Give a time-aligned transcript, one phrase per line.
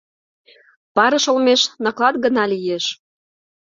[0.95, 2.85] Парыш олмеш наклат гына лиеш.